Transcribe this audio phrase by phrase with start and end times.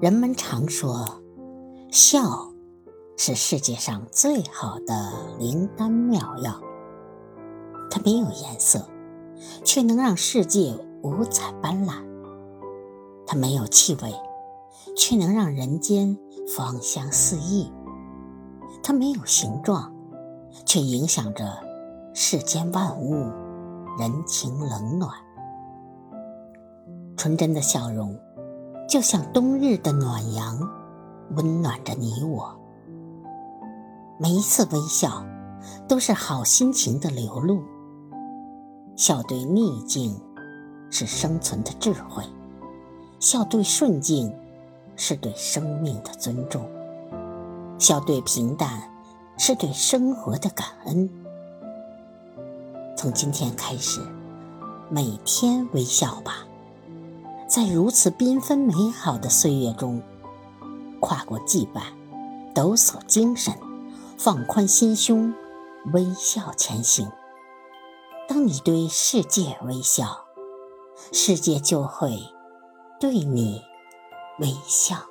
[0.00, 1.20] 人们常说，
[1.90, 2.50] 笑
[3.18, 6.58] 是世界上最好的灵丹妙药。
[7.90, 8.88] 它没有颜色，
[9.62, 12.02] 却能让世界五彩斑斓；
[13.26, 14.14] 它没有气味，
[14.96, 16.16] 却能让人间
[16.56, 17.70] 芳香四溢；
[18.82, 19.92] 它没有形状，
[20.64, 21.62] 却影响着
[22.14, 23.30] 世间万物
[23.98, 25.12] 人情冷暖。
[27.18, 28.18] 纯真的笑容。
[28.90, 30.68] 就像冬日的暖阳，
[31.36, 32.52] 温暖着你我。
[34.18, 35.24] 每一次微笑，
[35.86, 37.62] 都是好心情的流露。
[38.96, 40.20] 笑对逆境，
[40.90, 42.24] 是生存的智慧；
[43.20, 44.34] 笑对顺境，
[44.96, 46.60] 是对生命的尊重；
[47.78, 48.90] 笑对平淡，
[49.38, 51.08] 是对生活的感恩。
[52.96, 54.00] 从今天开始，
[54.90, 56.44] 每天微笑吧。
[57.50, 60.00] 在如此缤纷美好的岁月中，
[61.00, 61.82] 跨过羁绊，
[62.54, 63.52] 抖擞精神，
[64.16, 65.34] 放宽心胸，
[65.92, 67.10] 微笑前行。
[68.28, 70.26] 当你对世界微笑，
[71.10, 72.20] 世界就会
[73.00, 73.60] 对你
[74.38, 75.09] 微笑。